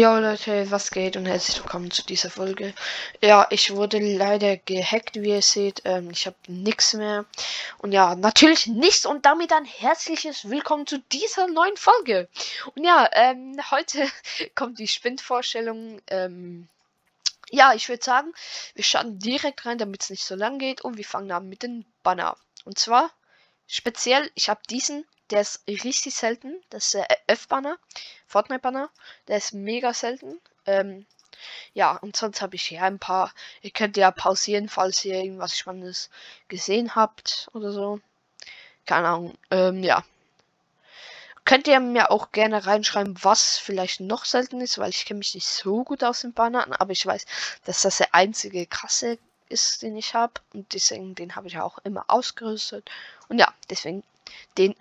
Ja 0.00 0.18
Leute, 0.18 0.70
was 0.70 0.90
geht 0.92 1.18
und 1.18 1.26
herzlich 1.26 1.58
willkommen 1.58 1.90
zu 1.90 2.02
dieser 2.02 2.30
Folge. 2.30 2.72
Ja, 3.20 3.46
ich 3.50 3.76
wurde 3.76 3.98
leider 3.98 4.56
gehackt, 4.56 5.16
wie 5.16 5.28
ihr 5.28 5.42
seht. 5.42 5.82
Ähm, 5.84 6.08
ich 6.10 6.24
habe 6.24 6.38
nichts 6.46 6.94
mehr. 6.94 7.26
Und 7.76 7.92
ja, 7.92 8.14
natürlich 8.14 8.66
nichts 8.66 9.04
und 9.04 9.26
damit 9.26 9.52
ein 9.52 9.66
herzliches 9.66 10.48
Willkommen 10.48 10.86
zu 10.86 11.00
dieser 11.12 11.48
neuen 11.48 11.76
Folge. 11.76 12.30
Und 12.74 12.82
ja, 12.82 13.10
ähm, 13.12 13.60
heute 13.70 14.08
kommt 14.54 14.78
die 14.78 14.88
Spindvorstellung. 14.88 16.00
Ähm, 16.06 16.66
ja, 17.50 17.74
ich 17.74 17.90
würde 17.90 18.02
sagen, 18.02 18.32
wir 18.74 18.84
starten 18.84 19.18
direkt 19.18 19.66
rein, 19.66 19.76
damit 19.76 20.00
es 20.04 20.08
nicht 20.08 20.24
so 20.24 20.34
lang 20.34 20.58
geht. 20.58 20.80
Und 20.80 20.96
wir 20.96 21.04
fangen 21.04 21.30
an 21.30 21.46
mit 21.46 21.62
dem 21.62 21.84
Banner. 22.02 22.38
Und 22.64 22.78
zwar 22.78 23.10
speziell, 23.66 24.30
ich 24.34 24.48
habe 24.48 24.62
diesen 24.70 25.04
der 25.30 25.40
ist 25.42 25.62
richtig 25.66 26.14
selten. 26.14 26.60
Das 26.70 26.86
ist 26.86 26.94
der 26.94 27.06
F-Banner. 27.26 27.78
Fortnite-Banner. 28.26 28.90
Der 29.28 29.36
ist 29.36 29.52
mega 29.52 29.94
selten. 29.94 30.40
Ähm, 30.66 31.06
ja, 31.72 31.96
und 31.96 32.16
sonst 32.16 32.42
habe 32.42 32.56
ich 32.56 32.62
hier 32.62 32.82
ein 32.82 32.98
paar. 32.98 33.32
Ihr 33.62 33.70
könnt 33.70 33.96
ja 33.96 34.10
pausieren, 34.10 34.68
falls 34.68 35.04
ihr 35.04 35.14
irgendwas 35.14 35.56
Spannendes 35.56 36.10
gesehen 36.48 36.94
habt 36.94 37.48
oder 37.52 37.72
so. 37.72 38.00
Keine 38.86 39.08
Ahnung. 39.08 39.38
Ähm, 39.50 39.82
ja. 39.82 40.04
Könnt 41.44 41.66
ihr 41.66 41.80
mir 41.80 42.10
auch 42.10 42.32
gerne 42.32 42.66
reinschreiben, 42.66 43.16
was 43.22 43.58
vielleicht 43.58 44.00
noch 44.00 44.24
selten 44.24 44.60
ist, 44.60 44.78
weil 44.78 44.90
ich 44.90 45.04
kenne 45.04 45.18
mich 45.18 45.34
nicht 45.34 45.46
so 45.46 45.84
gut 45.84 46.04
aus 46.04 46.20
den 46.20 46.32
Bannern, 46.32 46.72
aber 46.74 46.92
ich 46.92 47.04
weiß, 47.04 47.24
dass 47.64 47.82
das 47.82 47.96
der 47.96 48.14
einzige 48.14 48.66
krasse 48.66 49.18
ist, 49.48 49.82
den 49.82 49.96
ich 49.96 50.14
habe. 50.14 50.34
Und 50.52 50.72
deswegen, 50.74 51.14
den 51.14 51.34
habe 51.34 51.48
ich 51.48 51.58
auch 51.58 51.78
immer 51.78 52.04
ausgerüstet. 52.08 52.88
Und 53.28 53.38
ja, 53.38 53.52
deswegen, 53.68 54.04
den 54.58 54.76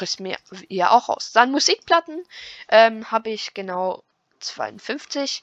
rüst 0.00 0.20
mir 0.20 0.36
ja 0.68 0.90
auch 0.90 1.08
aus. 1.08 1.32
Dann 1.32 1.50
Musikplatten 1.50 2.24
ähm, 2.68 3.10
habe 3.10 3.30
ich 3.30 3.54
genau 3.54 4.02
52. 4.40 5.42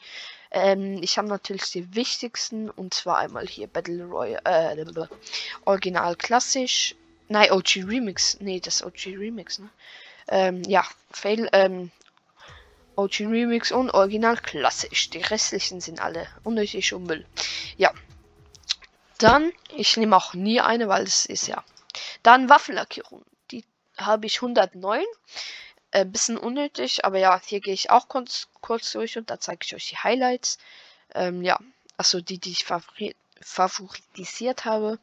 Ähm, 0.52 1.02
ich 1.02 1.18
habe 1.18 1.28
natürlich 1.28 1.72
die 1.72 1.96
wichtigsten 1.96 2.70
und 2.70 2.94
zwar 2.94 3.18
einmal 3.18 3.48
hier 3.48 3.68
Battle 3.68 4.06
Royale, 4.06 4.42
äh, 4.46 5.08
Original 5.66 6.16
klassisch. 6.16 6.96
Nein, 7.28 7.52
OG 7.52 7.86
Remix. 7.88 8.38
Nee, 8.40 8.60
das 8.60 8.84
OG 8.84 9.08
Remix, 9.08 9.60
ne? 9.60 9.70
Ähm, 10.28 10.62
ja, 10.64 10.86
Fail, 11.12 11.50
ähm, 11.54 11.92
OG 12.96 13.22
Remix 13.22 13.72
und 13.72 13.90
Original 13.92 14.38
klassisch. 14.38 15.10
Die 15.10 15.22
restlichen 15.22 15.82
sind 15.82 16.00
alle 16.02 16.28
unnötig 16.44 16.94
und 16.94 17.06
Müll. 17.06 17.26
Ja. 17.78 17.92
Dann, 19.18 19.52
ich 19.76 19.98
nehme 19.98 20.16
auch 20.16 20.34
nie 20.34 20.60
eine, 20.62 20.88
weil 20.88 21.04
es 21.04 21.26
ist 21.26 21.48
ja. 21.48 21.64
Dann 22.22 22.50
Waffenlackierung 22.50 23.24
habe 23.98 24.26
ich 24.26 24.38
109. 24.42 25.04
Äh, 25.92 26.06
bisschen 26.06 26.38
unnötig, 26.38 27.06
aber 27.06 27.20
ja, 27.20 27.40
hier 27.46 27.60
gehe 27.60 27.74
ich 27.74 27.92
auch 27.92 28.08
kurz, 28.08 28.48
kurz 28.62 28.92
durch 28.94 29.18
und 29.18 29.30
da 29.30 29.40
zeige 29.40 29.60
ich 29.64 29.76
euch 29.76 29.90
die 29.90 29.98
Highlights. 29.98 30.58
Ähm, 31.14 31.44
ja, 31.44 31.60
also 31.98 32.20
die, 32.20 32.40
die 32.40 32.52
ich 32.52 32.66
favori 32.66 33.16
favorisiert 33.42 34.66
habe. 34.66 35.00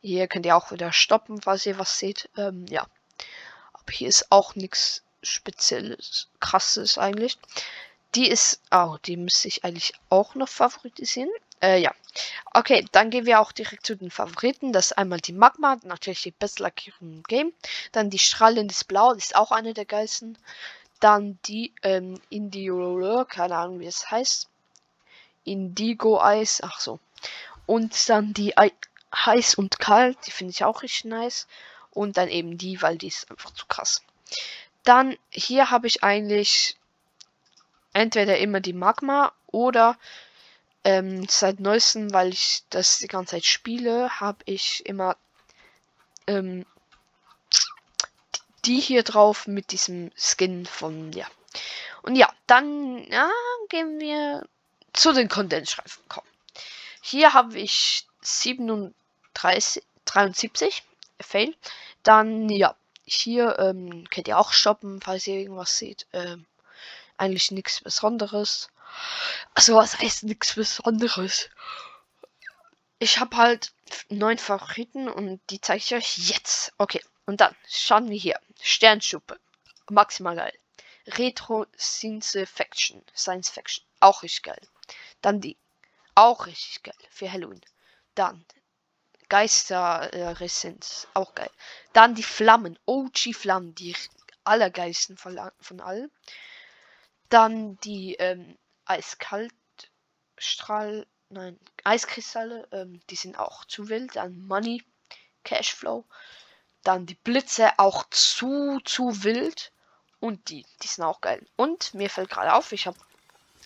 Hier 0.00 0.26
könnt 0.28 0.46
ihr 0.46 0.56
auch 0.56 0.72
wieder 0.72 0.92
stoppen, 0.92 1.42
falls 1.42 1.66
ihr 1.66 1.78
was 1.78 1.98
seht. 1.98 2.28
Ähm, 2.36 2.66
ja, 2.68 2.86
aber 3.72 3.92
hier 3.92 4.08
ist 4.08 4.32
auch 4.32 4.54
nichts 4.54 5.02
Spezielles, 5.22 6.28
krasses 6.40 6.98
eigentlich. 6.98 7.38
Die 8.14 8.28
ist, 8.28 8.60
oh, 8.70 8.96
die 9.04 9.16
müsste 9.16 9.48
ich 9.48 9.64
eigentlich 9.64 9.92
auch 10.08 10.34
noch 10.34 10.48
favorisieren. 10.48 11.30
Äh, 11.60 11.80
ja. 11.80 11.94
Okay, 12.52 12.84
dann 12.92 13.10
gehen 13.10 13.26
wir 13.26 13.40
auch 13.40 13.52
direkt 13.52 13.86
zu 13.86 13.96
den 13.96 14.10
Favoriten. 14.10 14.72
Das 14.72 14.86
ist 14.86 14.98
einmal 14.98 15.20
die 15.20 15.32
Magma, 15.32 15.76
natürlich 15.82 16.22
die 16.22 16.30
beste 16.30 16.70
im 17.00 17.22
Game. 17.24 17.52
Dann 17.92 18.10
die 18.10 18.18
strahlendes 18.18 18.84
Blau, 18.84 19.14
das 19.14 19.26
ist 19.26 19.36
auch 19.36 19.52
eine 19.52 19.74
der 19.74 19.84
geilsten. 19.84 20.38
Dann 21.00 21.38
die 21.46 21.72
ähm, 21.82 22.20
Indigo, 22.30 23.24
keine 23.26 23.56
Ahnung 23.56 23.80
wie 23.80 23.86
es 23.86 24.10
heißt. 24.10 24.48
Indigo 25.44 26.20
Eis, 26.20 26.60
ach 26.62 26.80
so. 26.80 26.98
Und 27.66 28.08
dann 28.08 28.32
die 28.32 28.54
I 28.58 28.72
Heiß 29.14 29.54
und 29.54 29.78
Kalt, 29.78 30.18
die 30.26 30.30
finde 30.30 30.50
ich 30.50 30.64
auch 30.64 30.82
richtig 30.82 31.04
nice. 31.04 31.46
Und 31.90 32.16
dann 32.16 32.28
eben 32.28 32.58
die, 32.58 32.82
weil 32.82 32.98
die 32.98 33.08
ist 33.08 33.30
einfach 33.30 33.52
zu 33.52 33.66
krass. 33.66 34.02
Dann 34.84 35.16
hier 35.30 35.70
habe 35.70 35.86
ich 35.86 36.02
eigentlich 36.02 36.76
entweder 37.92 38.38
immer 38.38 38.60
die 38.60 38.74
Magma 38.74 39.32
oder 39.46 39.96
ähm, 40.86 41.26
seit 41.28 41.58
neuestem, 41.58 42.12
weil 42.12 42.28
ich 42.28 42.62
das 42.70 42.98
die 42.98 43.08
ganze 43.08 43.32
Zeit 43.32 43.44
spiele, 43.44 44.20
habe 44.20 44.38
ich 44.44 44.86
immer 44.86 45.16
ähm, 46.28 46.64
die 48.64 48.78
hier 48.78 49.02
drauf 49.02 49.48
mit 49.48 49.72
diesem 49.72 50.12
Skin 50.16 50.64
von, 50.64 51.12
ja. 51.12 51.26
Und 52.02 52.14
ja, 52.14 52.32
dann 52.46 53.04
ja, 53.10 53.28
gehen 53.68 53.98
wir 53.98 54.46
zu 54.92 55.12
den 55.12 55.28
Kondensstreifen 55.28 56.04
kommen. 56.08 56.28
Hier 57.00 57.32
habe 57.34 57.58
ich 57.58 58.06
37, 58.22 59.82
73, 60.04 60.84
Fail. 61.20 61.52
Dann, 62.04 62.48
ja, 62.48 62.76
hier 63.04 63.58
ähm, 63.58 64.08
könnt 64.08 64.28
ihr 64.28 64.38
auch 64.38 64.52
stoppen, 64.52 65.00
falls 65.00 65.26
ihr 65.26 65.34
irgendwas 65.34 65.78
seht. 65.78 66.06
Ähm, 66.12 66.46
eigentlich 67.16 67.50
nichts 67.50 67.80
Besonderes. 67.80 68.68
Also 69.54 69.76
was 69.76 69.98
heißt 69.98 70.24
nichts 70.24 70.54
Besonderes? 70.54 71.48
Ich 72.98 73.18
habe 73.18 73.36
halt 73.36 73.72
neun 74.08 74.38
Favoriten 74.38 75.08
und 75.08 75.40
die 75.50 75.60
zeige 75.60 75.78
ich 75.78 75.94
euch 75.94 76.18
jetzt. 76.18 76.72
Okay, 76.78 77.02
und 77.26 77.40
dann 77.40 77.54
schauen 77.68 78.08
wir 78.08 78.18
hier. 78.18 78.40
Sternschuppe. 78.62 79.38
Maximal 79.90 80.36
geil. 80.36 80.52
Retro 81.06 81.66
Science 81.78 82.38
Fiction. 82.46 83.04
Science 83.14 83.50
Fiction. 83.50 83.84
Auch 84.00 84.22
richtig 84.22 84.44
geil. 84.44 84.60
Dann 85.20 85.40
die. 85.40 85.56
Auch 86.14 86.46
richtig 86.46 86.82
geil. 86.82 86.94
Für 87.10 87.30
Halloween. 87.30 87.60
Dann 88.14 88.44
Geister 89.28 90.12
äh. 90.12 90.74
Auch 91.14 91.34
geil. 91.34 91.50
Dann 91.92 92.14
die 92.14 92.22
Flammen. 92.22 92.78
OG 92.86 93.34
Flammen. 93.34 93.74
Die 93.74 93.94
allergeilsten 94.44 95.16
von, 95.16 95.38
von 95.60 95.80
allen. 95.80 96.10
Dann 97.28 97.78
die 97.80 98.14
ähm, 98.14 98.56
Eiskaltstrahl, 98.86 101.06
nein, 101.28 101.58
Eiskristalle, 101.84 102.66
ähm, 102.72 103.00
die 103.10 103.16
sind 103.16 103.38
auch 103.38 103.66
zu 103.66 103.88
wild. 103.88 104.16
Dann 104.16 104.46
Money, 104.46 104.82
Cashflow. 105.44 106.04
Dann 106.82 107.06
die 107.06 107.14
Blitze 107.14 107.78
auch 107.78 108.04
zu, 108.10 108.80
zu 108.84 109.24
wild. 109.24 109.72
Und 110.20 110.48
die, 110.48 110.64
die 110.82 110.86
sind 110.86 111.04
auch 111.04 111.20
geil. 111.20 111.46
Und 111.56 111.92
mir 111.94 112.08
fällt 112.08 112.30
gerade 112.30 112.54
auf, 112.54 112.72
ich 112.72 112.86
habe 112.86 112.96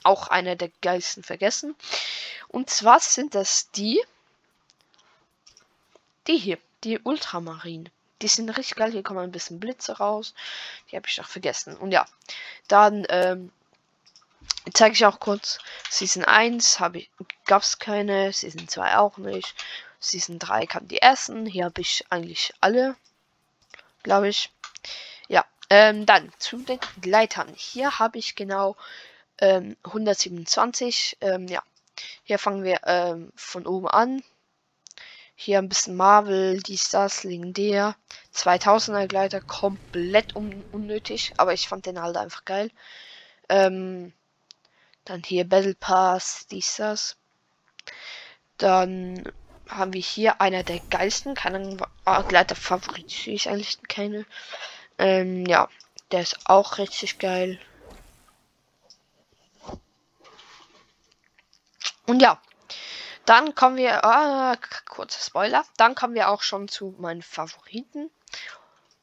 auch 0.03 0.29
eine 0.29 0.57
der 0.57 0.71
geilsten 0.81 1.23
vergessen. 1.23 1.77
Und 2.49 2.71
zwar 2.71 3.01
sind 3.01 3.35
das 3.35 3.71
die, 3.71 4.03
die 6.27 6.37
hier, 6.37 6.59
die 6.85 6.99
Ultramarin. 6.99 7.89
Die 8.23 8.29
sind 8.29 8.51
richtig 8.51 8.77
geil. 8.77 8.93
Hier 8.93 9.03
kommen 9.03 9.21
ein 9.21 9.33
bisschen 9.33 9.61
Blitze 9.61 9.99
raus. 9.99 10.35
Die 10.91 10.97
habe 10.97 11.07
ich 11.07 11.17
doch 11.17 11.29
vergessen. 11.29 11.77
Und 11.77 11.93
ja, 11.93 12.07
dann 12.69 13.07
ähm, 13.09 13.53
zeige 14.73 14.95
ich 14.95 15.07
auch 15.07 15.21
kurz. 15.21 15.59
Season 15.89 16.25
1 16.25 16.81
habe 16.81 16.99
ich, 16.99 17.11
gab 17.47 17.63
es 17.63 17.79
keine, 17.79 18.33
Season 18.33 18.69
2 18.69 18.99
auch 18.99 19.19
nicht. 19.19 19.55
Season 20.01 20.39
3 20.39 20.67
kam 20.67 20.89
die 20.89 20.99
ersten. 20.99 21.47
Hier 21.47 21.67
habe 21.67 21.81
ich 21.81 22.05
eigentlich 22.11 22.53
alle, 22.61 22.97
glaube 24.03 24.29
ich. 24.29 24.51
Ja, 25.29 25.45
ähm, 25.69 26.07
dann 26.07 26.33
zu 26.39 26.59
den 26.59 26.81
Leitern. 27.05 27.53
Hier 27.57 27.99
habe 27.99 28.19
ich 28.19 28.35
genau 28.35 28.77
ähm, 29.39 29.77
127. 29.85 31.19
Ähm, 31.21 31.47
ja, 31.49 31.63
hier 32.25 32.39
fangen 32.39 32.65
wir 32.65 32.81
ähm, 32.85 33.33
von 33.37 33.67
oben 33.67 33.89
an. 33.89 34.23
Hier 35.35 35.59
ein 35.59 35.69
bisschen 35.71 35.97
Marvel, 35.97 36.63
dies, 36.63 36.91
das, 36.91 37.25
legendär. 37.25 37.97
2000er 38.35 39.07
Gleiter, 39.07 39.41
komplett 39.41 40.37
un 40.37 40.63
unnötig, 40.73 41.33
aber 41.39 41.55
ich 41.55 41.67
fand 41.67 41.87
den 41.87 42.01
halt 42.01 42.17
einfach 42.19 42.45
geil. 42.45 42.71
Ähm, 43.49 44.13
dann 45.05 45.23
hier 45.23 45.49
Battle 45.49 45.75
Pass, 45.75 46.47
dies, 46.51 46.77
das. 46.77 47.17
Dann 48.59 49.25
haben 49.69 49.93
wir 49.93 50.01
hier 50.01 50.41
einer 50.41 50.63
der 50.63 50.81
geilsten. 50.91 51.35
Keine 51.35 51.77
ah, 52.05 52.23
Gleiter 52.23 52.57
Favorit, 52.57 53.27
ich 53.27 53.49
eigentlich 53.49 53.79
keine. 53.89 54.27
Ähm, 54.99 55.47
ja, 55.47 55.69
der 56.11 56.23
ist 56.23 56.39
auch 56.45 56.79
richtig 56.79 57.19
geil. 57.19 57.59
Und 62.07 62.21
ja, 62.21 62.41
dann 63.25 63.55
kommen 63.55 63.77
wir, 63.77 64.05
ah, 64.05 64.57
kurzer 64.89 65.21
Spoiler, 65.21 65.65
dann 65.77 65.95
kommen 65.95 66.15
wir 66.15 66.29
auch 66.29 66.43
schon 66.43 66.67
zu 66.67 66.95
meinen 66.99 67.23
Favoriten. 67.23 68.11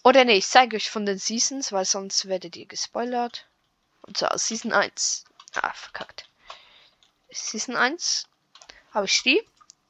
Oder 0.03 0.25
nee, 0.25 0.37
ich 0.37 0.47
zeige 0.47 0.75
euch 0.75 0.89
von 0.89 1.05
den 1.05 1.17
Seasons, 1.17 1.71
weil 1.71 1.85
sonst 1.85 2.27
werdet 2.27 2.55
ihr 2.55 2.65
gespoilert. 2.65 3.47
Und 4.01 4.17
zwar 4.17 4.37
Season 4.37 4.73
1. 4.73 5.25
Ah, 5.53 5.73
verkackt. 5.73 6.27
Season 7.29 7.75
1 7.75 8.27
habe 8.91 9.05
ich 9.05 9.21
die. 9.23 9.41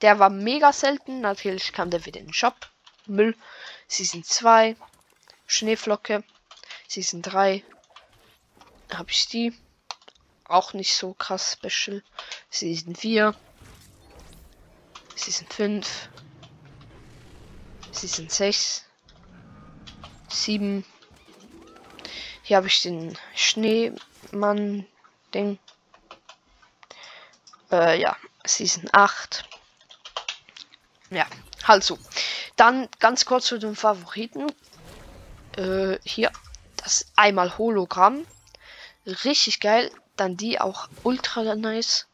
Der 0.01 0.19
war 0.19 0.29
mega 0.29 0.73
selten. 0.73 1.21
Natürlich 1.21 1.73
kam 1.73 1.89
der 1.89 2.05
wieder 2.05 2.19
in 2.19 2.27
den 2.27 2.33
Shop. 2.33 2.69
Müll. 3.05 3.35
Season 3.87 4.23
2. 4.23 4.75
Schneeflocke. 5.45 6.23
Season 6.87 7.21
3. 7.21 7.63
Habe 8.93 9.11
ich 9.11 9.27
die. 9.27 9.53
auch 10.45 10.73
nicht 10.73 10.93
so 10.95 11.13
krass 11.13 11.53
special. 11.53 12.03
Season 12.49 12.95
4. 12.95 13.35
Season 15.15 15.47
5. 15.47 16.09
Season 17.91 18.29
6. 18.29 18.85
7. 20.29 20.85
Hier 22.43 22.57
habe 22.57 22.67
ich 22.67 22.81
den 22.81 23.17
Schneemann-Ding. 25.31 25.59
Äh, 27.71 27.99
ja. 27.99 28.15
Season 28.45 28.87
8. 28.91 29.43
Ja, 31.09 31.25
also. 31.65 31.97
Dann 32.55 32.87
ganz 32.99 33.25
kurz 33.25 33.45
zu 33.45 33.57
den 33.57 33.75
Favoriten. 33.75 34.51
Äh, 35.57 35.97
hier. 36.03 36.31
Das 36.77 37.05
einmal 37.15 37.57
Hologramm. 37.57 38.25
Richtig 39.05 39.59
geil. 39.59 39.91
Dann 40.15 40.37
die 40.37 40.59
auch 40.59 40.87
ultra 41.03 41.55
nice. 41.55 42.07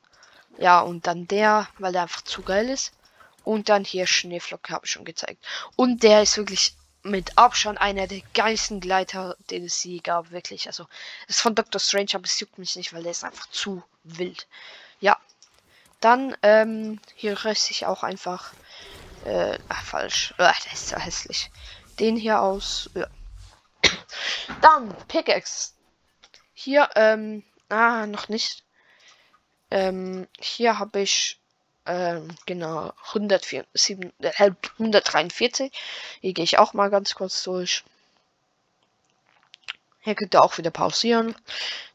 Ja, 0.57 0.81
und 0.81 1.07
dann 1.07 1.27
der, 1.27 1.68
weil 1.80 1.94
der 1.94 2.04
einfach 2.04 2.21
zu 2.24 2.42
geil 2.42 2.69
ist. 2.69 2.94
Und 3.44 3.69
dann 3.69 3.83
hier 3.83 4.07
Schneeflocke 4.07 4.74
habe 4.74 4.86
ich 4.86 4.92
schon 4.92 5.06
gezeigt. 5.06 5.44
Und 5.75 6.04
der 6.04 6.21
ist 6.21 6.38
wirklich 6.38 6.75
mit 7.04 7.38
Abstand 7.38 7.80
einer 7.80 8.08
der 8.08 8.22
geilsten 8.34 8.80
Gleiter, 8.80 9.36
den 9.50 9.66
es 9.66 9.84
je 9.84 10.00
gab, 10.00 10.32
wirklich. 10.32 10.68
Also, 10.68 10.86
das 11.28 11.38
ist 11.38 11.42
von 11.42 11.56
Dr. 11.56 11.80
Strange, 11.80 12.12
aber 12.14 12.24
es 12.24 12.40
juckt 12.40 12.58
mich 12.58 12.76
nicht, 12.76 12.94
weil 12.94 13.04
der 13.04 13.12
ist 13.12 13.24
einfach 13.24 13.48
zu 13.50 13.84
wild. 14.04 14.48
Ja. 15.00 15.18
Dann, 16.00 16.36
ähm, 16.42 17.00
hier 17.16 17.46
röste 17.46 17.72
ich 17.72 17.86
auch 17.86 18.04
einfach, 18.04 18.54
äh, 19.26 19.58
ach, 19.70 19.84
falsch. 19.84 20.34
Äh, 20.38 20.52
der 20.66 20.74
ist 20.74 20.90
so 20.90 20.98
hässlich. 20.98 21.52
Den 22.00 22.16
hier 22.16 22.42
aus, 22.42 22.90
ja. 22.94 23.08
Dann, 24.62 24.96
Pickaxe. 25.08 25.74
Hier, 26.54 26.90
ähm, 26.96 27.44
ah, 27.70 28.06
noch 28.06 28.30
nicht. 28.30 28.64
Ähm, 29.72 30.28
hier 30.40 30.80
habe 30.80 31.02
ich 31.02 31.40
ähm, 31.86 32.28
genau 32.46 32.94
143. 33.14 34.00
Äh, 34.20 35.70
Hier 36.22 36.34
gehe 36.34 36.44
ich 36.44 36.58
auch 36.60 36.74
mal 36.74 36.90
ganz 36.90 37.16
kurz 37.16 37.44
durch. 37.44 37.84
Hier 40.02 40.16
könnt 40.16 40.36
ihr 40.36 40.44
auch 40.44 40.58
wieder 40.58 40.72
pausieren. 40.72 41.36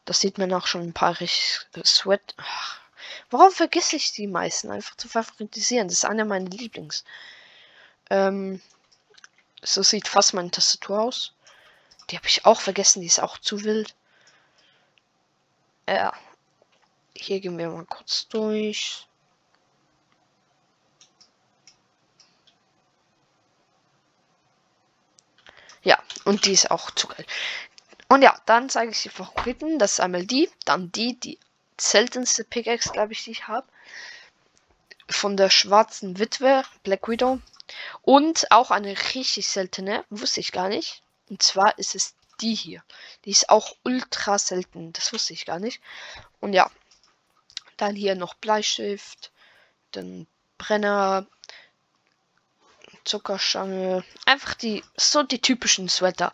Das 0.05 0.19
sieht 0.19 0.37
man 0.37 0.53
auch 0.53 0.67
schon 0.67 0.81
ein 0.81 0.93
paar 0.93 1.19
richtig 1.19 1.67
Sweat. 1.85 2.33
Ach, 2.37 2.79
warum 3.29 3.51
vergesse 3.51 3.95
ich 3.95 4.11
die 4.11 4.27
meisten 4.27 4.71
einfach 4.71 4.95
zu 4.95 5.07
favoritisieren? 5.07 5.87
Das 5.87 5.97
ist 5.97 6.05
einer 6.05 6.25
meiner 6.25 6.49
Lieblings. 6.49 7.03
Ähm, 8.09 8.61
so 9.61 9.83
sieht 9.83 10.07
fast 10.07 10.33
meine 10.33 10.51
Tastatur 10.51 11.01
aus. 11.01 11.33
Die 12.09 12.17
habe 12.17 12.27
ich 12.27 12.45
auch 12.45 12.61
vergessen, 12.61 13.01
die 13.01 13.07
ist 13.07 13.19
auch 13.21 13.37
zu 13.37 13.63
wild. 13.63 13.93
Ja. 15.87 16.13
Hier 17.15 17.39
gehen 17.39 17.57
wir 17.57 17.69
mal 17.69 17.85
kurz 17.85 18.27
durch. 18.27 19.08
Ja, 25.89 25.97
und 26.23 26.45
die 26.45 26.51
ist 26.51 26.69
auch 26.69 26.91
zu 26.91 27.07
geil. 27.07 27.25
Und 28.09 28.21
ja, 28.21 28.39
dann 28.45 28.69
zeige 28.69 28.91
ich 28.91 29.01
die 29.01 29.09
Favoriten. 29.09 29.79
Das 29.79 29.93
ist 29.93 29.99
einmal 29.99 30.23
die, 30.23 30.47
dann 30.63 30.91
die, 30.91 31.19
die 31.19 31.39
seltenste 31.81 32.43
Pickaxe, 32.43 32.91
glaube 32.91 33.13
ich, 33.13 33.23
die 33.23 33.31
ich 33.31 33.47
habe. 33.47 33.65
Von 35.09 35.35
der 35.35 35.49
schwarzen 35.49 36.19
Witwe, 36.19 36.61
Black 36.83 37.07
Widow. 37.07 37.39
Und 38.03 38.51
auch 38.51 38.69
eine 38.69 38.95
richtig 39.15 39.47
seltene, 39.47 40.05
wusste 40.11 40.41
ich 40.41 40.51
gar 40.51 40.69
nicht. 40.69 41.01
Und 41.27 41.41
zwar 41.41 41.75
ist 41.79 41.95
es 41.95 42.13
die 42.39 42.53
hier. 42.53 42.83
Die 43.25 43.31
ist 43.31 43.49
auch 43.49 43.75
ultra 43.83 44.37
selten. 44.37 44.93
Das 44.93 45.11
wusste 45.11 45.33
ich 45.33 45.47
gar 45.47 45.57
nicht. 45.59 45.81
Und 46.39 46.53
ja. 46.53 46.69
Dann 47.77 47.95
hier 47.95 48.13
noch 48.13 48.35
Bleistift. 48.35 49.31
Dann 49.89 50.27
Brenner. 50.59 51.25
Zuckerstange. 53.05 54.03
Einfach 54.25 54.53
die, 54.53 54.83
so 54.95 55.23
die 55.23 55.41
typischen 55.41 55.89
Sweater. 55.89 56.33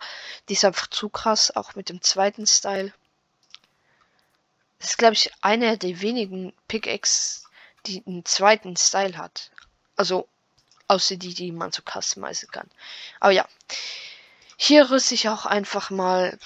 Die 0.50 0.54
ist 0.54 0.66
einfach 0.66 0.88
zu 0.88 1.10
krass, 1.10 1.56
auch 1.56 1.76
mit 1.76 1.90
dem 1.90 2.02
zweiten 2.02 2.48
Style. 2.48 2.94
Das 4.80 4.92
ist, 4.92 4.98
glaube 4.98 5.14
ich, 5.14 5.32
einer 5.42 5.78
der 5.78 6.02
wenigen 6.02 6.54
Pickaxe, 6.68 7.48
die 7.86 8.04
einen 8.06 8.26
zweiten 8.26 8.76
Style 8.78 9.18
hat. 9.18 9.52
Also, 9.96 10.28
außer 10.88 11.16
die, 11.16 11.34
die 11.34 11.52
man 11.52 11.72
so 11.72 11.82
customizen 11.82 12.50
kann. 12.52 12.70
Aber 13.20 13.32
ja. 13.32 13.48
Hier 14.58 14.90
rüste 14.90 15.16
ich 15.16 15.28
auch 15.30 15.46
einfach 15.46 15.90
mal. 15.90 16.38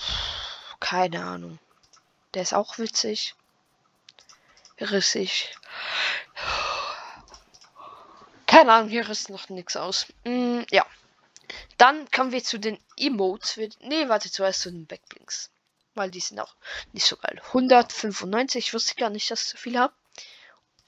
Keine 0.80 1.24
Ahnung. 1.24 1.60
Der 2.34 2.44
ist 2.44 2.54
auch 2.54 2.78
witzig. 2.78 3.36
Rissig. 4.80 5.54
Keine 8.50 8.74
Ahnung, 8.74 8.90
hier 8.90 9.08
ist 9.08 9.30
noch 9.30 9.48
nichts 9.50 9.78
aus. 9.78 10.08
Mm, 10.24 10.62
ja. 10.72 10.84
Dann 11.78 12.10
kommen 12.10 12.32
wir 12.32 12.44
zu 12.44 12.58
den 12.58 12.80
Emotes. 12.98 13.58
Ne, 13.80 14.10
warte, 14.10 14.32
zuerst 14.32 14.62
zu 14.62 14.72
den 14.72 14.88
Backblinks. 14.88 15.52
Weil 15.94 16.10
die 16.10 16.20
sind 16.20 16.40
auch 16.40 16.56
nicht 16.92 17.06
so 17.06 17.16
geil. 17.16 17.40
195, 17.46 18.66
ich 18.66 18.74
wusste 18.74 18.96
gar 18.96 19.12
nicht, 19.12 19.30
dass 19.30 19.44
ich 19.44 19.50
so 19.50 19.58
viel 19.60 19.78
habe. 19.78 19.94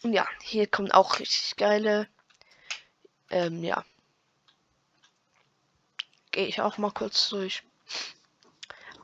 Und 0.01 0.13
ja, 0.13 0.27
hier 0.41 0.65
kommen 0.65 0.91
auch 0.91 1.19
richtig 1.19 1.55
geile. 1.55 2.07
Ähm, 3.29 3.63
ja. 3.63 3.85
Gehe 6.31 6.47
ich 6.47 6.61
auch 6.61 6.79
mal 6.79 6.89
kurz 6.89 7.29
durch. 7.29 7.61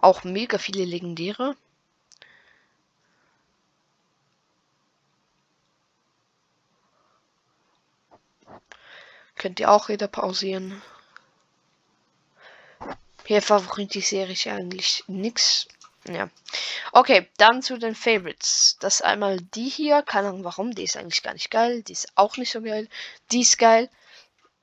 Auch 0.01 0.23
mega 0.23 0.57
viele 0.57 0.83
legendäre. 0.83 1.55
Könnt 9.37 9.59
ihr 9.59 9.71
auch 9.71 9.89
wieder 9.89 10.07
pausieren. 10.07 10.81
Hier 13.25 13.41
favorisiere 13.41 14.31
ich 14.31 14.49
eigentlich 14.49 15.03
nichts. 15.07 15.67
Ja. 16.07 16.29
Okay, 16.93 17.29
dann 17.37 17.61
zu 17.61 17.77
den 17.77 17.93
Favorites. 17.93 18.77
Das 18.79 19.01
einmal 19.01 19.41
die 19.41 19.67
hier. 19.69 20.01
Keine 20.01 20.29
Ahnung 20.29 20.43
warum. 20.43 20.73
Die 20.73 20.83
ist 20.83 20.97
eigentlich 20.97 21.21
gar 21.21 21.33
nicht 21.33 21.51
geil. 21.51 21.83
Die 21.83 21.91
ist 21.91 22.07
auch 22.15 22.37
nicht 22.37 22.51
so 22.51 22.61
geil. 22.61 22.87
Die 23.31 23.41
ist 23.41 23.57
geil. 23.57 23.89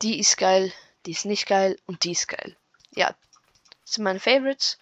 Die 0.02 0.18
ist 0.18 0.38
geil. 0.38 0.72
Die 1.06 1.12
ist 1.12 1.26
nicht 1.26 1.46
geil. 1.46 1.78
Und 1.86 2.04
die 2.04 2.12
ist 2.12 2.28
geil. 2.28 2.56
Ja. 2.92 3.14
Das 3.84 3.94
sind 3.94 4.04
meine 4.04 4.20
Favorites. 4.20 4.78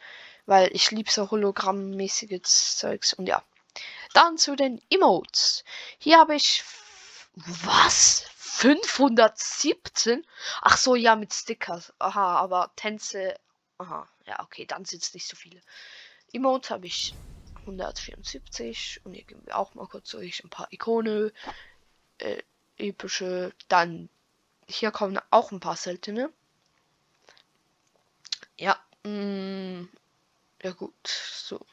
Weil 0.47 0.71
ich 0.73 0.91
liebe 0.91 1.11
so 1.11 1.31
hologrammmäßiges 1.31 2.79
Zeugs. 2.79 3.12
Und 3.12 3.27
ja. 3.27 3.43
Dann 4.14 4.38
zu 4.38 4.55
den 4.55 4.81
Emotes. 4.90 5.64
Hier 5.99 6.19
habe 6.19 6.37
ich. 6.37 6.62
Was? 7.35 8.26
517? 8.52 10.25
Ach 10.61 10.76
so, 10.76 10.94
ja, 10.94 11.16
mit 11.16 11.32
Stickers. 11.32 11.92
Aha, 11.99 12.37
aber 12.37 12.71
Tänze. 12.76 13.35
Aha, 13.78 14.06
ja, 14.26 14.40
okay, 14.40 14.66
dann 14.66 14.85
sind 14.85 15.02
es 15.02 15.14
nicht 15.14 15.26
so 15.26 15.37
viele. 15.37 15.61
Emote 16.32 16.75
habe 16.75 16.87
ich 16.87 17.16
174 17.61 19.00
und 19.04 19.14
hier 19.14 19.25
gehen 19.25 19.40
wir 19.47 19.56
auch 19.56 19.75
mal 19.75 19.87
kurz 19.88 20.11
durch 20.11 20.44
ein 20.44 20.50
paar 20.50 20.68
Ikone, 20.71 21.32
äh, 22.18 22.42
epische. 22.76 23.52
Dann 23.68 24.09
hier 24.68 24.90
kommen 24.90 25.18
auch 25.30 25.50
ein 25.50 25.61
paar 25.61 25.76
seltene. 25.76 26.30
Ja, 28.59 28.78
mm, 29.04 29.88
ja 30.62 30.73
gut, 30.73 31.06
so. 31.06 31.64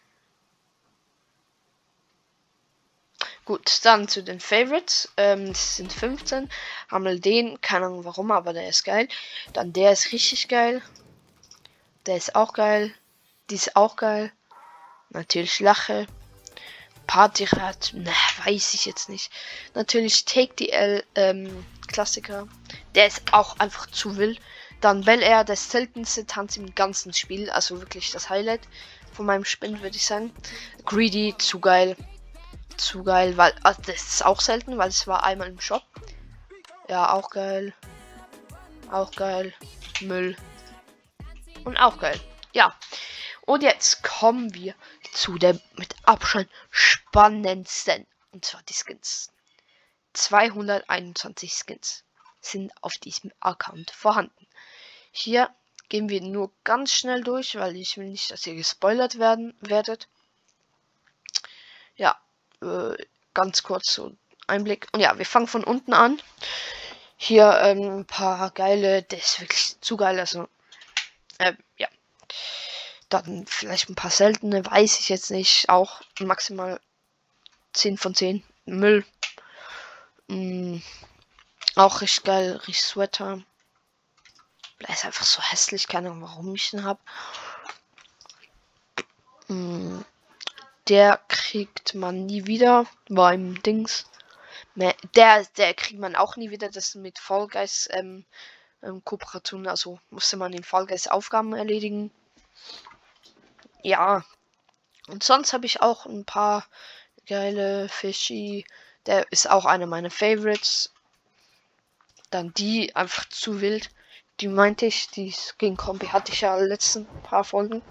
Gut, 3.49 3.79
dann 3.81 4.07
zu 4.07 4.21
den 4.21 4.39
Favorites. 4.39 5.11
Ähm, 5.17 5.47
das 5.47 5.77
sind 5.77 5.91
15. 5.91 6.51
Haben 6.87 7.03
wir 7.03 7.19
den, 7.19 7.59
keine 7.61 7.87
Ahnung 7.87 8.05
warum, 8.05 8.29
aber 8.29 8.53
der 8.53 8.69
ist 8.69 8.83
geil. 8.83 9.07
Dann 9.53 9.73
der 9.73 9.91
ist 9.91 10.11
richtig 10.11 10.49
geil. 10.49 10.83
Der 12.05 12.15
ist 12.15 12.35
auch 12.35 12.53
geil. 12.53 12.93
Die 13.49 13.55
ist 13.55 13.75
auch 13.75 13.95
geil. 13.95 14.31
Natürlich 15.09 15.59
Lache. 15.61 16.05
Partyrad, 17.07 17.89
na, 17.95 18.11
weiß 18.45 18.75
ich 18.75 18.85
jetzt 18.85 19.09
nicht. 19.09 19.31
Natürlich 19.73 20.25
Take 20.25 20.53
the 20.59 20.69
L, 20.69 21.03
ähm, 21.15 21.65
Klassiker. 21.87 22.47
Der 22.93 23.07
ist 23.07 23.33
auch 23.33 23.57
einfach 23.57 23.87
zu 23.87 24.15
wild. 24.17 24.39
Dann 24.79 25.05
Bel 25.05 25.23
Air, 25.23 25.43
der 25.43 25.55
seltenste 25.55 26.27
Tanz 26.27 26.55
im 26.55 26.75
ganzen 26.75 27.13
Spiel. 27.13 27.49
Also 27.49 27.79
wirklich 27.79 28.11
das 28.11 28.29
Highlight 28.29 28.61
von 29.11 29.25
meinem 29.25 29.43
Spin, 29.43 29.81
würde 29.81 29.95
ich 29.95 30.05
sagen. 30.05 30.31
Greedy, 30.85 31.33
zu 31.39 31.59
geil 31.59 31.97
zu 32.77 33.03
geil, 33.03 33.37
weil 33.37 33.53
also 33.63 33.81
das 33.83 34.01
ist 34.03 34.25
auch 34.25 34.41
selten, 34.41 34.77
weil 34.77 34.89
es 34.89 35.07
war 35.07 35.23
einmal 35.23 35.49
im 35.49 35.59
Shop. 35.59 35.83
Ja, 36.87 37.13
auch 37.13 37.29
geil. 37.29 37.73
Auch 38.91 39.11
geil. 39.11 39.53
Müll. 40.01 40.35
Und 41.63 41.77
auch 41.77 41.99
geil. 41.99 42.19
Ja. 42.53 42.75
Und 43.45 43.63
jetzt 43.63 44.03
kommen 44.03 44.53
wir 44.53 44.75
zu 45.13 45.37
dem 45.37 45.59
mit 45.75 45.95
Abstand 46.03 46.49
spannendsten. 46.69 48.07
Und 48.31 48.45
zwar 48.45 48.61
die 48.63 48.73
Skins. 48.73 49.31
221 50.13 51.53
Skins 51.53 52.03
sind 52.41 52.71
auf 52.81 52.97
diesem 52.97 53.31
Account 53.39 53.91
vorhanden. 53.91 54.47
Hier 55.11 55.49
gehen 55.89 56.09
wir 56.09 56.21
nur 56.21 56.51
ganz 56.63 56.93
schnell 56.93 57.23
durch, 57.23 57.55
weil 57.55 57.75
ich 57.75 57.97
will 57.97 58.09
nicht, 58.09 58.31
dass 58.31 58.45
ihr 58.45 58.55
gespoilert 58.55 59.19
werden 59.19 59.57
werdet. 59.61 60.07
Äh, 62.61 62.95
ganz 63.33 63.63
kurz 63.63 63.93
so 63.93 64.15
Einblick. 64.47 64.87
Und 64.91 64.99
ja, 64.99 65.17
wir 65.17 65.25
fangen 65.25 65.47
von 65.47 65.63
unten 65.63 65.93
an. 65.93 66.21
Hier 67.17 67.59
ähm, 67.61 67.99
ein 67.99 68.05
paar 68.05 68.51
geile, 68.51 69.03
das 69.03 69.19
ist 69.19 69.41
wirklich 69.41 69.81
zu 69.81 69.97
geil. 69.97 70.19
Also, 70.19 70.47
äh, 71.37 71.53
ja. 71.77 71.87
Dann 73.09 73.45
vielleicht 73.47 73.89
ein 73.89 73.95
paar 73.95 74.11
seltene, 74.11 74.65
weiß 74.65 74.99
ich 74.99 75.09
jetzt 75.09 75.31
nicht. 75.31 75.69
Auch 75.69 76.01
maximal 76.19 76.79
10 77.73 77.97
von 77.97 78.15
10. 78.15 78.43
Müll. 78.65 79.05
Mm, 80.27 80.77
auch 81.75 82.01
richtig 82.01 82.23
geil, 82.23 82.51
richtig 82.67 82.81
Sweater. 82.81 83.41
Der 84.81 84.89
ist 84.89 85.05
einfach 85.05 85.25
so 85.25 85.41
hässlich, 85.41 85.87
keine 85.87 86.09
Ahnung, 86.09 86.23
warum 86.23 86.55
ich 86.55 86.71
ihn 86.73 86.83
habe. 86.83 86.99
Mm, 89.47 90.01
der 90.89 91.19
kriegt 91.27 91.93
man 91.93 92.25
nie 92.25 92.47
wieder 92.47 92.85
beim 93.07 93.61
Dings. 93.61 94.09
Der, 95.15 95.45
der 95.57 95.73
kriegt 95.73 95.99
man 95.99 96.15
auch 96.15 96.35
nie 96.35 96.49
wieder. 96.49 96.69
Das 96.69 96.95
mit 96.95 97.19
Fall 97.19 97.47
Guys 97.47 97.87
ähm, 97.91 98.25
ähm, 98.81 99.03
Kooperation. 99.05 99.67
Also 99.67 99.99
musste 100.09 100.37
man 100.37 100.53
in 100.53 100.63
Fall 100.63 100.87
Guys 100.87 101.07
Aufgaben 101.07 101.53
erledigen. 101.53 102.11
Ja. 103.83 104.25
Und 105.07 105.23
sonst 105.23 105.53
habe 105.53 105.65
ich 105.65 105.81
auch 105.81 106.05
ein 106.05 106.25
paar 106.25 106.65
geile 107.27 107.87
Fischi. 107.89 108.65
Der 109.05 109.31
ist 109.31 109.49
auch 109.49 109.65
einer 109.65 109.87
meiner 109.87 110.11
Favorites. 110.11 110.91
Dann 112.31 112.53
die 112.53 112.95
einfach 112.95 113.27
zu 113.29 113.61
wild. 113.61 113.89
Die 114.39 114.47
meinte 114.47 114.85
ich, 114.85 115.09
die 115.09 115.31
Skin 115.31 115.77
Kombi 115.77 116.07
hatte 116.07 116.31
ich 116.31 116.41
ja 116.41 116.55
letzten 116.57 117.05
paar 117.23 117.43
Folgen. 117.43 117.81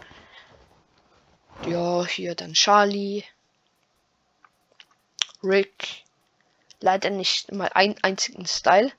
Ja, 1.67 2.07
hier 2.07 2.35
dann 2.35 2.55
Charlie. 2.55 3.25
Rick. 5.43 6.05
Leider 6.81 7.11
nicht 7.11 7.53
mal 7.53 7.71
einen 7.75 7.97
einzigen 8.03 8.47
Style. 8.47 8.91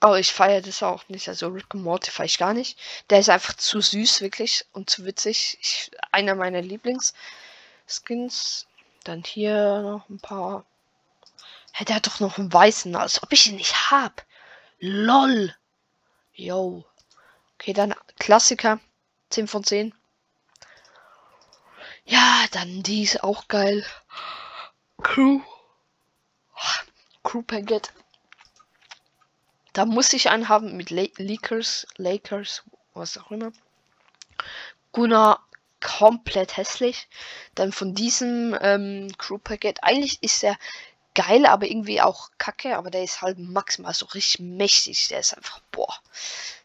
Aber 0.00 0.18
ich 0.18 0.32
feiere 0.32 0.60
das 0.60 0.82
auch 0.82 1.08
nicht. 1.08 1.28
Also 1.28 1.48
Rick 1.48 1.72
und 1.72 1.82
Morty 1.82 2.10
feiere 2.10 2.26
ich 2.26 2.36
gar 2.36 2.52
nicht. 2.52 2.78
Der 3.08 3.20
ist 3.20 3.30
einfach 3.30 3.54
zu 3.54 3.80
süß, 3.80 4.20
wirklich. 4.20 4.66
Und 4.72 4.90
zu 4.90 5.06
witzig. 5.06 5.56
Ich, 5.62 5.90
einer 6.12 6.34
meiner 6.34 6.60
Lieblingsskins. 6.60 8.66
Dann 9.04 9.24
hier 9.24 9.80
noch 9.80 10.06
ein 10.10 10.18
paar. 10.18 10.66
Hätte 11.72 11.94
er 11.94 12.00
doch 12.00 12.20
noch 12.20 12.36
einen 12.38 12.52
weißen, 12.52 12.94
als 12.94 13.22
ob 13.22 13.32
ich 13.32 13.46
ihn 13.46 13.56
nicht 13.56 13.90
hab. 13.90 14.26
LOL. 14.78 15.56
Yo. 16.34 16.84
Okay, 17.54 17.72
dann 17.72 17.94
Klassiker. 18.18 18.80
10 19.30 19.48
von 19.48 19.64
10. 19.64 19.94
Ja, 22.06 22.44
dann 22.52 22.82
die 22.82 23.02
ist 23.02 23.22
auch 23.22 23.48
geil. 23.48 23.84
Crew. 25.02 25.40
Crew 27.22 27.42
Packet. 27.42 27.92
Da 29.72 29.86
muss 29.86 30.12
ich 30.12 30.30
einen 30.30 30.48
haben 30.48 30.76
mit 30.76 30.90
Le 30.90 31.10
Lakers, 31.16 31.86
Lakers, 31.96 32.62
was 32.92 33.18
auch 33.18 33.30
immer. 33.30 33.52
Gunnar 34.92 35.44
komplett 35.80 36.56
hässlich. 36.56 37.08
Dann 37.54 37.72
von 37.72 37.94
diesem 37.94 38.56
ähm, 38.60 39.10
Crew 39.18 39.38
Packet. 39.38 39.82
Eigentlich 39.82 40.22
ist 40.22 40.44
er 40.44 40.56
geil, 41.14 41.46
aber 41.46 41.66
irgendwie 41.66 42.00
auch 42.00 42.30
kacke. 42.38 42.76
Aber 42.76 42.90
der 42.90 43.02
ist 43.02 43.22
halt 43.22 43.38
maximal 43.38 43.94
so 43.94 44.06
richtig 44.06 44.40
mächtig. 44.40 45.08
Der 45.08 45.20
ist 45.20 45.34
einfach, 45.34 45.60
boah. 45.72 45.94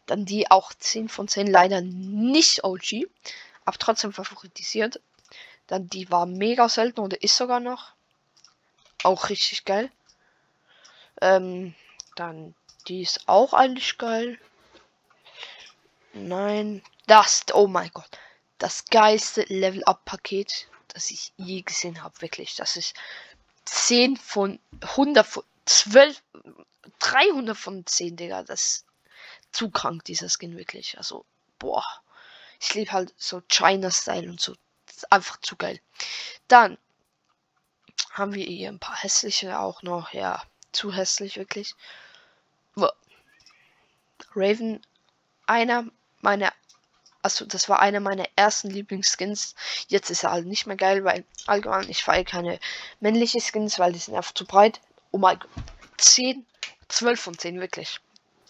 Dann 0.06 0.24
die 0.24 0.50
auch 0.50 0.72
10 0.74 1.08
von 1.08 1.28
10 1.28 1.46
leider 1.46 1.80
nicht 1.80 2.62
OG. 2.64 3.06
Aber 3.64 3.78
trotzdem 3.78 4.12
favoritisiert. 4.12 5.00
Dann 5.70 5.88
die 5.88 6.10
war 6.10 6.26
mega 6.26 6.68
selten 6.68 6.98
oder 6.98 7.22
ist 7.22 7.36
sogar 7.36 7.60
noch. 7.60 7.92
Auch 9.04 9.28
richtig 9.28 9.64
geil. 9.64 9.88
Ähm, 11.20 11.76
dann 12.16 12.56
die 12.88 13.02
ist 13.02 13.28
auch 13.28 13.52
eigentlich 13.52 13.96
geil. 13.96 14.40
Nein, 16.12 16.82
das, 17.06 17.44
oh 17.52 17.68
mein 17.68 17.88
Gott, 17.94 18.18
das 18.58 18.86
geilste 18.86 19.42
Level 19.42 19.84
Up 19.84 20.04
Paket, 20.04 20.66
das 20.88 21.12
ich 21.12 21.32
je 21.36 21.62
gesehen 21.62 22.02
habe, 22.02 22.20
wirklich. 22.20 22.56
Das 22.56 22.76
ist 22.76 22.94
10 23.66 24.16
von 24.16 24.58
100 24.80 25.24
von 25.24 25.44
12, 25.66 26.20
300 26.98 27.56
von 27.56 27.86
10, 27.86 28.16
Digga. 28.16 28.42
Das 28.42 28.60
ist 28.60 28.86
zu 29.52 29.70
krank, 29.70 30.04
dieser 30.04 30.28
Skin, 30.28 30.56
wirklich. 30.56 30.98
Also, 30.98 31.24
boah. 31.60 31.84
Ich 32.58 32.74
liebe 32.74 32.90
halt 32.90 33.14
so 33.16 33.40
China-Style 33.48 34.28
und 34.28 34.40
so. 34.40 34.56
Einfach 35.04 35.40
zu 35.40 35.56
geil. 35.56 35.80
Dann 36.48 36.78
haben 38.10 38.34
wir 38.34 38.44
hier 38.44 38.68
ein 38.68 38.78
paar 38.78 38.96
hässliche 38.96 39.58
auch 39.58 39.82
noch. 39.82 40.12
Ja, 40.12 40.42
zu 40.72 40.92
hässlich, 40.92 41.36
wirklich. 41.36 41.74
Raven, 44.34 44.80
einer 45.46 45.86
meiner, 46.20 46.52
also 47.22 47.44
das 47.44 47.68
war 47.68 47.80
einer 47.80 48.00
meiner 48.00 48.26
ersten 48.36 48.70
Lieblingsskins. 48.70 49.54
Jetzt 49.88 50.10
ist 50.10 50.24
er 50.24 50.32
halt 50.32 50.46
nicht 50.46 50.66
mehr 50.66 50.76
geil, 50.76 51.04
weil 51.04 51.24
allgemein 51.46 51.88
ich 51.88 52.04
feiere 52.04 52.24
keine 52.24 52.60
männliche 53.00 53.40
Skins, 53.40 53.78
weil 53.78 53.92
die 53.92 53.98
sind 53.98 54.14
einfach 54.14 54.34
zu 54.34 54.46
breit. 54.46 54.80
Oh 55.10 55.18
mein 55.18 55.38
Gott, 55.38 55.50
10, 55.98 56.46
12 56.88 57.20
von 57.20 57.38
10 57.38 57.60
wirklich. 57.60 58.00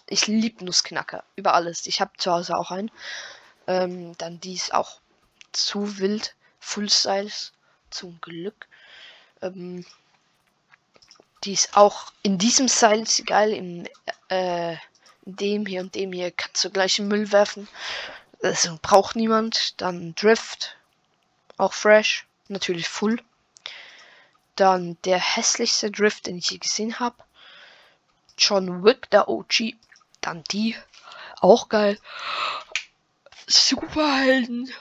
Ich 0.06 0.26
liebe 0.26 0.64
Nussknacker 0.64 1.24
über 1.36 1.54
alles. 1.54 1.86
Ich 1.86 2.00
habe 2.00 2.12
zu 2.18 2.32
Hause 2.32 2.56
auch 2.56 2.70
einen. 2.70 2.90
Ähm, 3.66 4.16
dann 4.18 4.40
die 4.40 4.54
ist 4.54 4.74
auch 4.74 5.00
zu 5.52 5.98
wild. 5.98 6.34
Full 6.60 6.88
Styles. 6.88 7.52
Zum 7.90 8.20
Glück. 8.20 8.68
Ähm, 9.42 9.84
die 11.42 11.52
ist 11.52 11.76
auch 11.76 12.12
in 12.22 12.38
diesem 12.38 12.68
Style 12.68 13.04
geil. 13.26 13.52
Im 13.52 13.88
äh, 14.28 14.76
dem 15.24 15.66
hier 15.66 15.80
und 15.80 15.94
dem 15.94 16.12
hier 16.12 16.30
kannst 16.30 16.64
du 16.64 16.70
gleich 16.70 16.98
in 16.98 17.08
Müll 17.08 17.32
werfen. 17.32 17.68
Das 18.40 18.68
braucht 18.82 19.16
niemand. 19.16 19.80
Dann 19.80 20.14
Drift. 20.14 20.76
Auch 21.56 21.72
fresh. 21.72 22.26
Natürlich 22.48 22.88
full. 22.88 23.22
Dann 24.56 24.98
der 25.04 25.18
hässlichste 25.18 25.90
Drift, 25.90 26.26
den 26.26 26.38
ich 26.38 26.50
je 26.50 26.58
gesehen 26.58 26.98
habe. 27.00 27.16
John 28.36 28.84
Wick, 28.84 29.10
der 29.10 29.28
OG. 29.28 29.74
Dann 30.20 30.44
die. 30.44 30.76
Auch 31.40 31.68
geil. 31.68 31.98
Superhelden. 33.46 34.72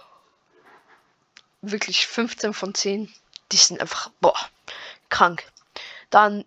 Wirklich 1.61 2.07
15 2.07 2.53
von 2.53 2.73
10. 2.73 3.13
Die 3.51 3.57
sind 3.57 3.81
einfach, 3.81 4.09
boah, 4.21 4.37
krank. 5.09 5.43
Dann 6.09 6.45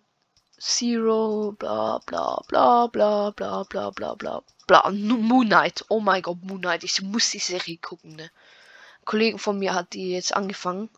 Zero, 0.59 1.53
bla 1.59 1.99
bla 2.05 2.41
bla 2.47 2.87
bla 2.87 3.31
bla 3.31 3.63
bla 3.63 3.89
bla 3.89 4.13
bla 4.15 4.41
bla. 4.65 4.89
Moon 4.91 5.45
Knight. 5.45 5.83
Oh 5.89 5.99
mein 5.99 6.21
Gott, 6.21 6.41
Moon 6.41 6.61
Knight. 6.61 6.85
Ich 6.85 7.01
muss 7.01 7.31
die 7.31 7.39
Serie 7.39 7.77
gucken, 7.77 8.15
ne? 8.15 8.23
Ein 8.23 9.05
Kollege 9.05 9.39
von 9.39 9.59
mir 9.59 9.73
hat 9.73 9.91
die 9.91 10.11
jetzt 10.11 10.33
angefangen. 10.33 10.89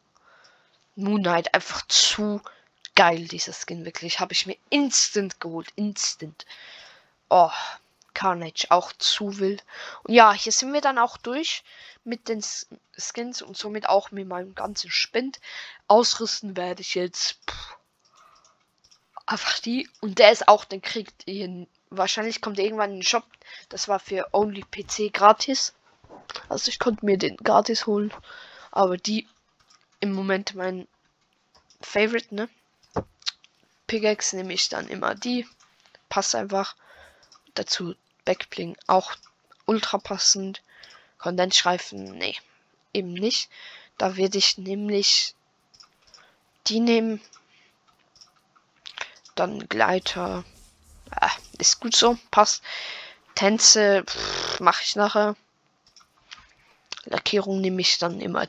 Moon 0.95 1.23
Knight 1.23 1.51
einfach 1.55 1.81
zu 1.87 2.41
geil, 2.93 3.27
dieser 3.27 3.53
Skin, 3.53 3.85
wirklich. 3.85 4.19
Habe 4.19 4.33
ich 4.33 4.45
mir 4.45 4.57
instant 4.69 5.39
geholt. 5.41 5.69
Instant. 5.75 6.45
Oh, 7.29 7.49
Carnage, 8.15 8.65
auch 8.69 8.91
zu 8.93 9.37
wild. 9.37 9.63
Und 10.03 10.15
ja, 10.15 10.33
hier 10.33 10.51
sind 10.51 10.73
wir 10.73 10.81
dann 10.81 10.97
auch 10.97 11.17
durch 11.17 11.63
mit 12.03 12.27
den 12.29 12.43
Skins 12.97 13.43
und 13.43 13.55
somit 13.57 13.87
auch 13.87 14.09
mit 14.09 14.27
meinem 14.27 14.55
ganzen 14.55 14.89
Spind. 14.89 15.39
Ausrüsten 15.87 16.57
werde 16.57 16.81
ich 16.81 16.95
jetzt. 16.95 17.37
Pff, 17.47 17.77
einfach 19.25 19.59
die. 19.59 19.87
Und 20.01 20.17
der 20.17 20.31
ist 20.31 20.47
auch, 20.47 20.65
den 20.65 20.81
kriegt 20.81 21.27
ihr. 21.27 21.67
Wahrscheinlich 21.91 22.41
kommt 22.41 22.57
er 22.57 22.65
irgendwann 22.65 22.91
in 22.91 22.97
den 22.97 23.03
Shop. 23.03 23.25
Das 23.69 23.87
war 23.87 23.99
für 23.99 24.27
Only 24.33 24.63
PC 24.63 25.13
gratis. 25.13 25.73
Also 26.49 26.69
ich 26.69 26.79
konnte 26.79 27.05
mir 27.05 27.17
den 27.17 27.37
gratis 27.37 27.85
holen. 27.85 28.13
Aber 28.71 28.97
die 28.97 29.27
im 29.99 30.11
Moment 30.11 30.55
mein 30.55 30.87
Favorite, 31.81 32.33
ne? 32.33 32.49
Pickaxe 33.87 34.35
nehme 34.35 34.53
ich 34.53 34.69
dann 34.69 34.87
immer 34.87 35.15
die. 35.15 35.47
Passt 36.09 36.35
einfach. 36.35 36.75
Dazu 37.53 37.95
Backbling 38.25 38.75
auch 38.87 39.13
ultra 39.65 39.97
passend. 39.97 40.61
Kondensstreifen, 41.17 42.17
nee, 42.17 42.35
eben 42.93 43.13
nicht. 43.13 43.49
Da 43.97 44.17
werde 44.17 44.37
ich 44.37 44.57
nämlich 44.57 45.35
die 46.67 46.79
nehmen. 46.79 47.21
Dann 49.35 49.67
Gleiter. 49.67 50.43
Ah, 51.11 51.31
ist 51.57 51.79
gut 51.79 51.95
so, 51.95 52.17
passt. 52.31 52.63
Tänze 53.35 54.03
mache 54.59 54.83
ich 54.83 54.95
nachher. 54.95 55.35
Lackierung 57.05 57.61
nehme 57.61 57.81
ich 57.81 57.97
dann 57.97 58.19
immer 58.19 58.47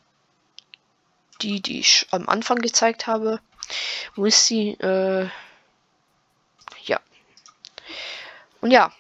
die, 1.43 1.61
die 1.61 1.81
ich 1.81 2.07
am 2.11 2.29
Anfang 2.29 2.59
gezeigt 2.59 3.07
habe. 3.07 3.41
Wo 4.15 4.25
ist 4.25 4.47
sie? 4.47 4.71
Äh, 4.81 5.29
ja. 6.85 7.01
Und 8.61 8.71
ja. 8.71 8.93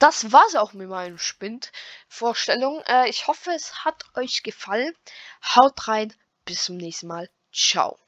Das 0.00 0.32
war's 0.32 0.56
auch 0.56 0.72
mit 0.72 0.88
meinem 0.88 1.18
Spind-Vorstellung. 1.18 2.82
Äh, 2.86 3.08
ich 3.08 3.26
hoffe, 3.28 3.50
es 3.52 3.84
hat 3.84 4.04
euch 4.16 4.42
gefallen. 4.42 4.92
Haut 5.54 5.86
rein. 5.88 6.12
Bis 6.44 6.64
zum 6.64 6.76
nächsten 6.76 7.06
Mal. 7.06 7.28
Ciao. 7.52 7.98